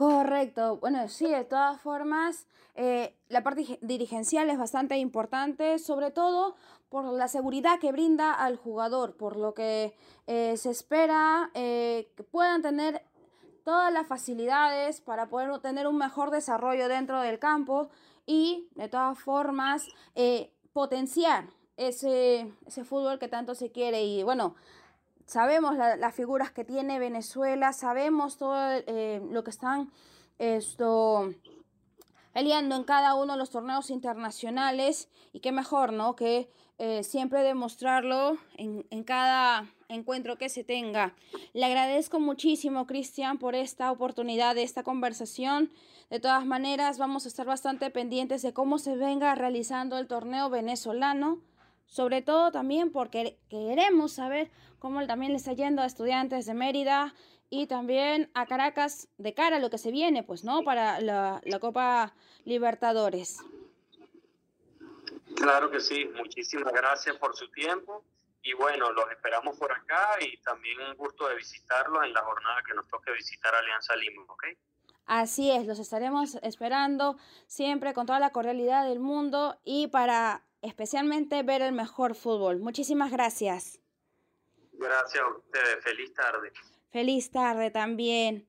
Correcto. 0.00 0.78
Bueno, 0.78 1.06
sí, 1.08 1.26
de 1.26 1.44
todas 1.44 1.78
formas, 1.82 2.46
eh, 2.74 3.14
la 3.28 3.42
parte 3.42 3.78
dirigencial 3.82 4.48
es 4.48 4.56
bastante 4.56 4.96
importante, 4.96 5.78
sobre 5.78 6.10
todo 6.10 6.56
por 6.88 7.04
la 7.04 7.28
seguridad 7.28 7.78
que 7.78 7.92
brinda 7.92 8.32
al 8.32 8.56
jugador, 8.56 9.18
por 9.18 9.36
lo 9.36 9.52
que 9.52 9.94
eh, 10.26 10.56
se 10.56 10.70
espera 10.70 11.50
eh, 11.52 12.10
que 12.16 12.22
puedan 12.22 12.62
tener 12.62 13.02
todas 13.62 13.92
las 13.92 14.06
facilidades 14.06 15.02
para 15.02 15.28
poder 15.28 15.58
tener 15.58 15.86
un 15.86 15.98
mejor 15.98 16.30
desarrollo 16.30 16.88
dentro 16.88 17.20
del 17.20 17.38
campo 17.38 17.90
y 18.24 18.70
de 18.76 18.88
todas 18.88 19.18
formas 19.18 19.86
potenciar 20.72 21.44
ese, 21.76 22.50
ese 22.64 22.84
fútbol 22.84 23.18
que 23.18 23.28
tanto 23.28 23.54
se 23.54 23.70
quiere. 23.70 24.02
Y 24.04 24.22
bueno, 24.22 24.54
sabemos 25.30 25.76
las 25.76 26.12
figuras 26.12 26.50
que 26.50 26.64
tiene 26.64 26.98
Venezuela, 26.98 27.72
sabemos 27.72 28.36
todo 28.36 28.56
eh, 28.58 29.22
lo 29.30 29.44
que 29.44 29.50
están 29.50 29.92
esto 30.40 31.32
peleando 32.32 32.74
en 32.74 32.82
cada 32.82 33.14
uno 33.14 33.34
de 33.34 33.38
los 33.38 33.50
torneos 33.50 33.90
internacionales 33.90 35.08
y 35.32 35.38
qué 35.38 35.52
mejor, 35.52 35.92
¿no? 35.92 36.16
Que 36.16 36.50
eh, 36.78 37.04
siempre 37.04 37.44
demostrarlo 37.44 38.38
en, 38.56 38.84
en, 38.90 39.04
cada 39.04 39.70
encuentro 39.88 40.36
que 40.36 40.48
se 40.48 40.64
tenga. 40.64 41.14
Le 41.52 41.64
agradezco 41.64 42.18
muchísimo, 42.18 42.88
Cristian, 42.88 43.38
por 43.38 43.54
esta 43.54 43.92
oportunidad 43.92 44.56
de 44.56 44.64
esta 44.64 44.82
conversación. 44.82 45.70
De 46.08 46.18
todas 46.18 46.44
maneras, 46.44 46.98
vamos 46.98 47.24
a 47.24 47.28
estar 47.28 47.46
bastante 47.46 47.88
pendientes 47.90 48.42
de 48.42 48.52
cómo 48.52 48.78
se 48.78 48.96
venga 48.96 49.34
realizando 49.36 49.96
el 49.98 50.08
torneo 50.08 50.50
venezolano 50.50 51.38
sobre 51.90 52.22
todo 52.22 52.52
también 52.52 52.92
porque 52.92 53.36
queremos 53.50 54.12
saber 54.12 54.50
cómo 54.78 55.04
también 55.06 55.32
le 55.32 55.38
está 55.38 55.52
yendo 55.52 55.82
a 55.82 55.86
estudiantes 55.86 56.46
de 56.46 56.54
Mérida 56.54 57.14
y 57.50 57.66
también 57.66 58.30
a 58.32 58.46
Caracas 58.46 59.08
de 59.18 59.34
cara 59.34 59.56
a 59.56 59.58
lo 59.58 59.70
que 59.70 59.78
se 59.78 59.90
viene, 59.90 60.22
pues, 60.22 60.44
¿no? 60.44 60.62
Para 60.62 61.00
la, 61.00 61.40
Copa 61.60 62.14
Libertadores. 62.44 63.38
Claro 65.34 65.70
que 65.70 65.80
sí, 65.80 66.08
muchísimas 66.16 66.72
gracias 66.72 67.16
por 67.16 67.36
su 67.36 67.50
tiempo 67.50 68.04
y 68.42 68.54
bueno, 68.54 68.92
los 68.92 69.10
esperamos 69.10 69.58
por 69.58 69.72
acá 69.72 70.10
y 70.20 70.36
también 70.42 70.80
un 70.80 70.96
gusto 70.96 71.28
de 71.28 71.34
visitarlos 71.34 72.04
en 72.04 72.12
la 72.12 72.22
jornada 72.22 72.62
que 72.66 72.74
nos 72.74 72.86
toque 72.86 73.12
visitar 73.12 73.52
Alianza 73.54 73.96
Lima, 73.96 74.22
¿ok? 74.28 74.44
Así 75.06 75.50
es, 75.50 75.66
los 75.66 75.80
estaremos 75.80 76.36
esperando 76.42 77.16
siempre 77.48 77.94
con 77.94 78.06
toda 78.06 78.20
la 78.20 78.30
cordialidad 78.30 78.86
del 78.86 79.00
mundo 79.00 79.58
y 79.64 79.88
para 79.88 80.44
especialmente 80.62 81.42
ver 81.42 81.62
el 81.62 81.72
mejor 81.72 82.14
fútbol. 82.14 82.60
Muchísimas 82.60 83.10
gracias. 83.10 83.80
Gracias 84.72 85.22
a 85.22 85.28
ustedes. 85.28 85.84
Feliz 85.84 86.14
tarde. 86.14 86.52
Feliz 86.90 87.30
tarde 87.30 87.70
también. 87.70 88.46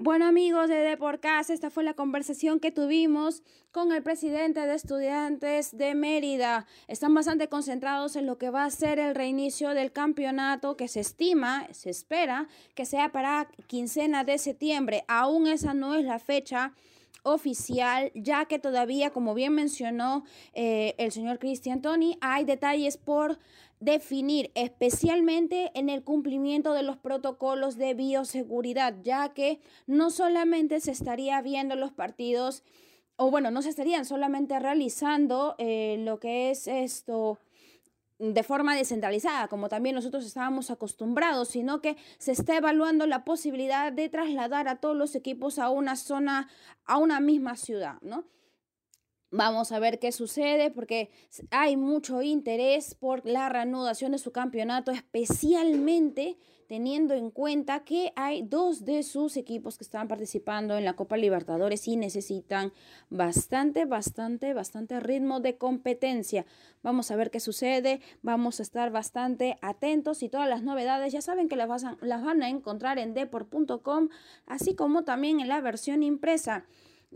Bueno 0.00 0.26
amigos 0.26 0.68
de 0.68 0.76
Deporcast, 0.76 1.50
esta 1.50 1.70
fue 1.70 1.82
la 1.82 1.94
conversación 1.94 2.60
que 2.60 2.70
tuvimos 2.70 3.42
con 3.72 3.90
el 3.90 4.04
presidente 4.04 4.60
de 4.60 4.74
estudiantes 4.76 5.76
de 5.76 5.96
Mérida. 5.96 6.66
Están 6.86 7.14
bastante 7.14 7.48
concentrados 7.48 8.14
en 8.14 8.24
lo 8.24 8.38
que 8.38 8.50
va 8.50 8.64
a 8.64 8.70
ser 8.70 9.00
el 9.00 9.16
reinicio 9.16 9.70
del 9.70 9.90
campeonato 9.90 10.76
que 10.76 10.86
se 10.86 11.00
estima, 11.00 11.66
se 11.72 11.90
espera 11.90 12.46
que 12.76 12.86
sea 12.86 13.10
para 13.10 13.48
quincena 13.66 14.22
de 14.22 14.38
septiembre. 14.38 15.04
Aún 15.08 15.48
esa 15.48 15.74
no 15.74 15.96
es 15.96 16.04
la 16.04 16.20
fecha 16.20 16.74
oficial, 17.32 18.10
ya 18.14 18.44
que 18.46 18.58
todavía, 18.58 19.10
como 19.10 19.34
bien 19.34 19.54
mencionó 19.54 20.24
eh, 20.54 20.94
el 20.98 21.12
señor 21.12 21.38
Cristian 21.38 21.82
Tony, 21.82 22.18
hay 22.20 22.44
detalles 22.44 22.96
por 22.96 23.38
definir, 23.80 24.50
especialmente 24.54 25.70
en 25.74 25.88
el 25.88 26.02
cumplimiento 26.02 26.72
de 26.72 26.82
los 26.82 26.96
protocolos 26.96 27.76
de 27.76 27.94
bioseguridad, 27.94 28.96
ya 29.02 29.32
que 29.34 29.60
no 29.86 30.10
solamente 30.10 30.80
se 30.80 30.90
estaría 30.90 31.40
viendo 31.42 31.76
los 31.76 31.92
partidos, 31.92 32.64
o 33.16 33.30
bueno, 33.30 33.50
no 33.50 33.62
se 33.62 33.70
estarían 33.70 34.04
solamente 34.04 34.58
realizando 34.58 35.54
eh, 35.58 35.96
lo 36.00 36.18
que 36.18 36.50
es 36.50 36.66
esto 36.68 37.38
de 38.18 38.42
forma 38.42 38.74
descentralizada, 38.74 39.48
como 39.48 39.68
también 39.68 39.94
nosotros 39.94 40.26
estábamos 40.26 40.70
acostumbrados, 40.70 41.48
sino 41.48 41.80
que 41.80 41.96
se 42.18 42.32
está 42.32 42.56
evaluando 42.56 43.06
la 43.06 43.24
posibilidad 43.24 43.92
de 43.92 44.08
trasladar 44.08 44.68
a 44.68 44.76
todos 44.76 44.96
los 44.96 45.14
equipos 45.14 45.58
a 45.58 45.70
una 45.70 45.96
zona, 45.96 46.48
a 46.84 46.98
una 46.98 47.20
misma 47.20 47.56
ciudad, 47.56 48.00
¿no? 48.02 48.24
Vamos 49.30 49.72
a 49.72 49.78
ver 49.78 49.98
qué 49.98 50.10
sucede 50.10 50.70
porque 50.70 51.10
hay 51.50 51.76
mucho 51.76 52.22
interés 52.22 52.94
por 52.94 53.26
la 53.26 53.50
reanudación 53.50 54.12
de 54.12 54.18
su 54.18 54.32
campeonato, 54.32 54.90
especialmente 54.90 56.38
teniendo 56.66 57.12
en 57.12 57.30
cuenta 57.30 57.84
que 57.84 58.12
hay 58.16 58.42
dos 58.42 58.86
de 58.86 59.02
sus 59.02 59.36
equipos 59.36 59.76
que 59.76 59.84
están 59.84 60.08
participando 60.08 60.78
en 60.78 60.84
la 60.86 60.96
Copa 60.96 61.18
Libertadores 61.18 61.86
y 61.88 61.96
necesitan 61.96 62.72
bastante, 63.10 63.84
bastante, 63.84 64.54
bastante 64.54 64.98
ritmo 65.00 65.40
de 65.40 65.58
competencia. 65.58 66.46
Vamos 66.82 67.10
a 67.10 67.16
ver 67.16 67.30
qué 67.30 67.40
sucede, 67.40 68.00
vamos 68.22 68.60
a 68.60 68.62
estar 68.62 68.90
bastante 68.90 69.58
atentos 69.60 70.22
y 70.22 70.30
todas 70.30 70.48
las 70.48 70.62
novedades 70.62 71.12
ya 71.12 71.20
saben 71.20 71.48
que 71.48 71.56
las, 71.56 71.84
las 72.00 72.24
van 72.24 72.42
a 72.42 72.48
encontrar 72.48 72.98
en 72.98 73.12
deport.com, 73.12 74.08
así 74.46 74.74
como 74.74 75.04
también 75.04 75.40
en 75.40 75.48
la 75.48 75.60
versión 75.60 76.02
impresa. 76.02 76.64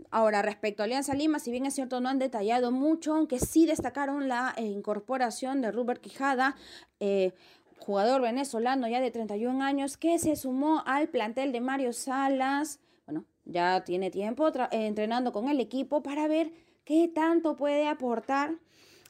Ahora, 0.09 0.41
respecto 0.41 0.81
a 0.81 0.85
Alianza 0.85 1.13
Lima, 1.13 1.39
si 1.39 1.51
bien 1.51 1.65
es 1.65 1.75
cierto, 1.75 2.01
no 2.01 2.09
han 2.09 2.19
detallado 2.19 2.71
mucho, 2.71 3.15
aunque 3.15 3.39
sí 3.39 3.65
destacaron 3.65 4.27
la 4.27 4.53
eh, 4.57 4.63
incorporación 4.63 5.61
de 5.61 5.71
Robert 5.71 6.01
Quijada, 6.01 6.55
eh, 6.99 7.33
jugador 7.77 8.21
venezolano 8.21 8.87
ya 8.87 9.01
de 9.01 9.11
31 9.11 9.63
años, 9.63 9.97
que 9.97 10.17
se 10.17 10.35
sumó 10.35 10.83
al 10.85 11.09
plantel 11.09 11.51
de 11.51 11.61
Mario 11.61 11.93
Salas. 11.93 12.79
Bueno, 13.05 13.25
ya 13.45 13.83
tiene 13.83 14.09
tiempo 14.09 14.47
eh, 14.47 14.67
entrenando 14.71 15.31
con 15.31 15.47
el 15.47 15.59
equipo 15.59 16.01
para 16.01 16.27
ver 16.27 16.51
qué 16.85 17.07
tanto 17.07 17.55
puede 17.55 17.87
aportar 17.87 18.55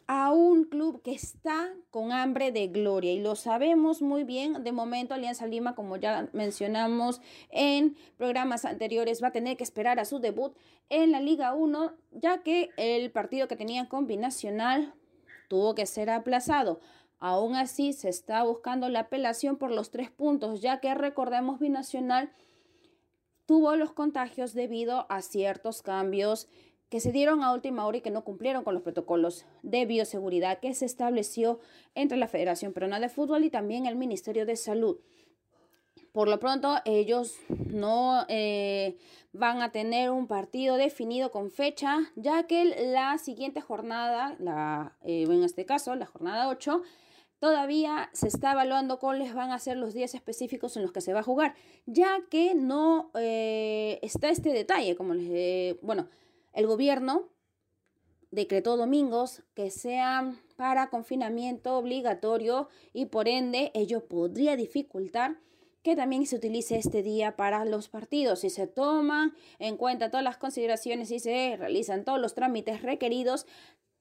a 0.07 0.31
un 0.31 0.65
club 0.65 1.01
que 1.01 1.13
está 1.13 1.73
con 1.89 2.11
hambre 2.11 2.51
de 2.51 2.67
gloria 2.67 3.13
y 3.13 3.19
lo 3.19 3.35
sabemos 3.35 4.01
muy 4.01 4.23
bien. 4.23 4.63
De 4.63 4.71
momento 4.71 5.13
Alianza 5.13 5.47
Lima, 5.47 5.75
como 5.75 5.97
ya 5.97 6.29
mencionamos 6.33 7.21
en 7.49 7.95
programas 8.17 8.65
anteriores, 8.65 9.23
va 9.23 9.27
a 9.27 9.31
tener 9.31 9.57
que 9.57 9.63
esperar 9.63 9.99
a 9.99 10.05
su 10.05 10.19
debut 10.19 10.55
en 10.89 11.11
la 11.11 11.19
Liga 11.19 11.53
1, 11.53 11.93
ya 12.11 12.43
que 12.43 12.69
el 12.77 13.11
partido 13.11 13.47
que 13.47 13.55
tenía 13.55 13.87
con 13.89 14.07
Binacional 14.07 14.93
tuvo 15.47 15.75
que 15.75 15.85
ser 15.85 16.09
aplazado. 16.09 16.79
Aún 17.19 17.55
así, 17.55 17.93
se 17.93 18.09
está 18.09 18.43
buscando 18.43 18.89
la 18.89 19.01
apelación 19.01 19.57
por 19.57 19.71
los 19.71 19.91
tres 19.91 20.11
puntos, 20.11 20.61
ya 20.61 20.79
que 20.79 20.93
recordemos 20.93 21.59
Binacional 21.59 22.31
tuvo 23.45 23.75
los 23.75 23.91
contagios 23.91 24.53
debido 24.53 25.05
a 25.09 25.21
ciertos 25.21 25.81
cambios 25.81 26.47
que 26.93 26.99
se 26.99 27.11
dieron 27.11 27.43
a 27.43 27.51
última 27.53 27.87
hora 27.87 27.97
y 27.97 28.01
que 28.01 28.11
no 28.11 28.23
cumplieron 28.23 28.63
con 28.63 28.75
los 28.75 28.83
protocolos 28.83 29.47
de 29.63 29.87
bioseguridad 29.87 30.59
que 30.59 30.75
se 30.75 30.85
estableció 30.85 31.59
entre 31.95 32.19
la 32.19 32.27
Federación 32.27 32.71
Peruana 32.71 32.99
de 32.99 33.09
Fútbol 33.09 33.43
y 33.45 33.49
también 33.49 33.87
el 33.87 33.95
Ministerio 33.95 34.45
de 34.45 34.55
Salud. 34.55 34.99
Por 36.11 36.27
lo 36.27 36.39
pronto, 36.39 36.75
ellos 36.85 37.35
no 37.49 38.25
eh, 38.29 38.95
van 39.31 39.63
a 39.63 39.71
tener 39.71 40.11
un 40.11 40.27
partido 40.27 40.77
definido 40.77 41.31
con 41.31 41.49
fecha, 41.49 41.97
ya 42.15 42.43
que 42.43 42.63
la 42.91 43.17
siguiente 43.17 43.59
jornada, 43.59 44.35
la, 44.37 44.95
eh, 45.01 45.23
en 45.23 45.43
este 45.43 45.65
caso, 45.65 45.95
la 45.95 46.05
jornada 46.05 46.47
8, 46.47 46.83
todavía 47.39 48.11
se 48.13 48.27
está 48.27 48.51
evaluando 48.51 48.99
cuáles 48.99 49.33
van 49.33 49.49
a 49.49 49.57
ser 49.57 49.77
los 49.77 49.95
días 49.95 50.13
específicos 50.13 50.77
en 50.77 50.83
los 50.83 50.91
que 50.91 51.01
se 51.01 51.11
va 51.11 51.21
a 51.21 51.23
jugar, 51.23 51.55
ya 51.87 52.19
que 52.29 52.53
no 52.53 53.09
eh, 53.15 53.97
está 54.03 54.29
este 54.29 54.53
detalle, 54.53 54.95
como 54.95 55.15
les... 55.15 55.81
bueno, 55.81 56.07
el 56.53 56.67
gobierno 56.67 57.29
decretó 58.31 58.77
domingos 58.77 59.43
que 59.53 59.69
sean 59.69 60.39
para 60.55 60.89
confinamiento 60.89 61.77
obligatorio 61.77 62.69
y 62.93 63.05
por 63.05 63.27
ende 63.27 63.71
ello 63.75 64.05
podría 64.05 64.55
dificultar 64.55 65.37
que 65.83 65.95
también 65.95 66.25
se 66.25 66.37
utilice 66.37 66.77
este 66.77 67.03
día 67.03 67.35
para 67.35 67.65
los 67.65 67.89
partidos. 67.89 68.39
Si 68.39 68.49
se 68.49 68.67
toman 68.67 69.33
en 69.59 69.77
cuenta 69.77 70.09
todas 70.09 70.23
las 70.23 70.37
consideraciones 70.37 71.11
y 71.11 71.19
se 71.19 71.57
realizan 71.57 72.05
todos 72.05 72.19
los 72.19 72.33
trámites 72.33 72.81
requeridos, 72.81 73.45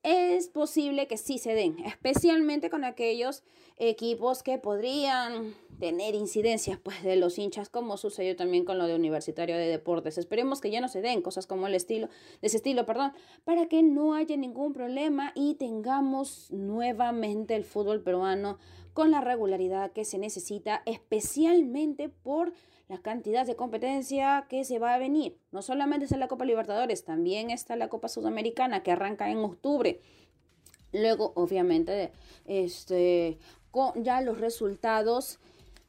es 0.03 0.49
posible 0.49 1.07
que 1.07 1.17
sí 1.17 1.39
se 1.39 1.55
den, 1.55 1.79
especialmente 1.81 2.71
con 2.71 2.85
aquellos 2.85 3.43
equipos 3.77 4.43
que 4.43 4.59
podrían 4.59 5.55
tener 5.79 6.15
incidencias 6.15 6.79
pues 6.79 7.03
de 7.03 7.17
los 7.17 7.39
hinchas 7.39 7.69
como 7.69 7.97
sucedió 7.97 8.37
también 8.37 8.65
con 8.65 8.79
lo 8.79 8.87
de 8.87 8.95
Universitario 8.95 9.57
de 9.57 9.67
Deportes. 9.67 10.19
Esperemos 10.19 10.61
que 10.61 10.71
ya 10.71 10.81
no 10.81 10.89
se 10.89 11.03
den 11.03 11.23
cosas 11.23 11.47
como 11.47 11.67
el 11.67 11.75
estilo 11.75 12.09
de 12.41 12.47
ese 12.49 12.59
estilo, 12.59 12.87
perdón, 12.87 13.13
para 13.45 13.67
que 13.67 13.83
no 13.83 14.15
haya 14.15 14.37
ningún 14.37 14.73
problema 14.73 15.33
y 15.35 15.55
tengamos 15.55 16.51
nuevamente 16.51 17.55
el 17.55 17.65
fútbol 17.65 18.03
peruano 18.03 18.59
con 18.93 19.11
la 19.11 19.21
regularidad 19.21 19.93
que 19.93 20.05
se 20.05 20.19
necesita, 20.19 20.83
especialmente 20.85 22.09
por 22.09 22.53
la 22.93 23.01
cantidad 23.01 23.47
de 23.47 23.57
competencia 23.57 24.45
que 24.51 24.65
se 24.65 24.79
va 24.79 24.93
a 24.93 24.99
venir. 24.99 25.39
No 25.51 25.63
solamente 25.63 26.05
está 26.05 26.19
la 26.19 26.29
Copa 26.29 26.45
Libertadores, 26.45 27.07
también 27.07 27.51
está 27.51 27.75
la 27.75 27.89
Copa 27.89 28.09
Sudamericana 28.09 28.83
que 28.83 28.93
arranca 28.93 29.31
en 29.31 29.39
octubre. 29.39 30.03
Luego, 30.93 31.33
obviamente, 31.35 32.13
este, 32.45 33.39
con 33.71 34.05
ya 34.05 34.21
los 34.21 34.39
resultados 34.41 35.39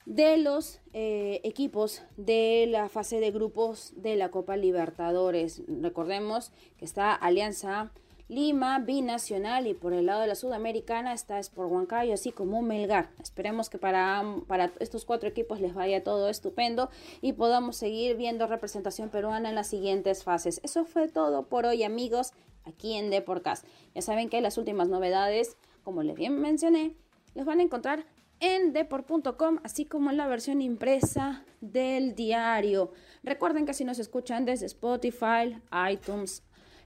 de 0.06 0.38
los 0.38 0.80
eh, 0.94 1.42
equipos 1.44 2.04
de 2.16 2.68
la 2.70 2.88
fase 2.88 3.20
de 3.20 3.32
grupos 3.32 3.92
de 3.98 4.16
la 4.16 4.32
Copa 4.32 4.56
Libertadores. 4.56 5.62
Recordemos 5.68 6.54
que 6.78 6.86
está 6.86 7.14
Alianza 7.14 7.92
Lima, 8.30 8.80
Binacional 8.80 9.68
y 9.68 9.74
por 9.74 9.94
el 9.94 10.06
lado 10.06 10.22
de 10.22 10.28
la 10.28 10.36
Sudamericana 10.36 11.14
está 11.14 11.40
Sport 11.40 11.72
Huancayo, 11.72 12.14
así 12.14 12.32
como 12.32 12.62
Melgar. 12.62 13.10
Esperemos 13.22 13.70
que 13.70 13.78
para, 13.78 14.24
para 14.48 14.72
estos 14.80 15.06
cuatro 15.06 15.28
equipos 15.28 15.60
les 15.60 15.74
vaya 15.74 16.04
todo 16.04 16.30
estupendo 16.30 16.90
y 17.22 17.34
podamos 17.34 17.76
seguir 17.76 18.16
viendo 18.16 18.48
representación 18.48 19.10
peruana 19.10 19.50
en 19.50 19.56
las 19.56 19.68
siguientes 19.68 20.24
fases. 20.24 20.62
Eso 20.64 20.86
fue 20.86 21.10
todo 21.10 21.44
por 21.44 21.66
hoy, 21.66 21.84
amigos, 21.84 22.32
aquí 22.64 22.94
en 22.94 23.10
Deporcast. 23.10 23.66
Ya 23.94 24.02
saben 24.02 24.30
que 24.30 24.42
las 24.42 24.58
últimas 24.58 24.88
novedades, 24.88 25.58
como 25.84 26.02
les 26.02 26.16
bien 26.16 26.40
mencioné, 26.40 26.96
les 27.36 27.46
van 27.46 27.60
a 27.60 27.64
encontrar 27.64 28.06
en 28.40 28.74
deport.com, 28.74 29.60
así 29.64 29.86
como 29.86 30.10
en 30.10 30.18
la 30.18 30.28
versión 30.28 30.62
impresa 30.62 31.46
del 31.62 32.14
diario. 32.14 32.92
Recuerden 33.24 33.66
que 33.66 33.74
si 33.74 33.86
nos 33.86 34.00
escuchan 34.00 34.44
desde 34.46 34.66
Spotify, 34.66 35.62
iTunes, 35.90 36.44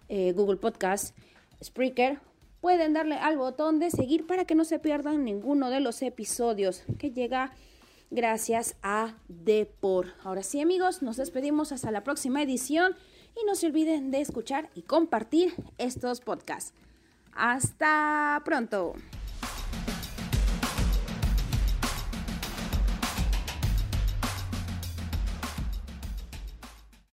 eh, 0.09 0.33
Google 0.33 0.57
Podcast, 0.57 1.15
Spreaker, 1.63 2.19
pueden 2.61 2.93
darle 2.93 3.15
al 3.15 3.37
botón 3.37 3.79
de 3.79 3.91
seguir 3.91 4.25
para 4.27 4.45
que 4.45 4.55
no 4.55 4.65
se 4.65 4.79
pierdan 4.79 5.23
ninguno 5.23 5.69
de 5.69 5.79
los 5.79 6.01
episodios 6.01 6.83
que 6.99 7.11
llega 7.11 7.51
gracias 8.09 8.75
a 8.81 9.15
Depor. 9.27 10.13
Ahora 10.23 10.43
sí 10.43 10.61
amigos, 10.61 11.01
nos 11.01 11.17
despedimos 11.17 11.71
hasta 11.71 11.91
la 11.91 12.03
próxima 12.03 12.41
edición 12.41 12.95
y 13.39 13.45
no 13.45 13.55
se 13.55 13.67
olviden 13.67 14.11
de 14.11 14.21
escuchar 14.21 14.69
y 14.75 14.81
compartir 14.83 15.53
estos 15.77 16.21
podcasts. 16.21 16.73
Hasta 17.33 18.41
pronto. 18.43 18.93